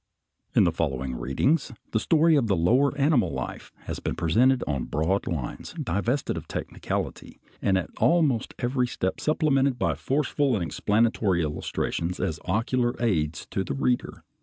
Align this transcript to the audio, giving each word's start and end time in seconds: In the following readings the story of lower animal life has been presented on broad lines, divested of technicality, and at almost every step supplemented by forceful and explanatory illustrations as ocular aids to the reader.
In 0.55 0.63
the 0.63 0.71
following 0.71 1.13
readings 1.15 1.71
the 1.91 1.99
story 1.99 2.35
of 2.35 2.49
lower 2.49 2.97
animal 2.97 3.29
life 3.31 3.71
has 3.81 3.99
been 3.99 4.15
presented 4.15 4.63
on 4.65 4.85
broad 4.85 5.27
lines, 5.27 5.73
divested 5.79 6.37
of 6.37 6.47
technicality, 6.47 7.39
and 7.61 7.77
at 7.77 7.91
almost 7.99 8.55
every 8.57 8.87
step 8.87 9.19
supplemented 9.21 9.77
by 9.77 9.93
forceful 9.93 10.55
and 10.55 10.63
explanatory 10.65 11.43
illustrations 11.43 12.19
as 12.19 12.39
ocular 12.45 12.95
aids 12.99 13.45
to 13.51 13.63
the 13.63 13.75
reader. 13.75 14.23